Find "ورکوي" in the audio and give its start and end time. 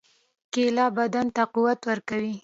1.89-2.33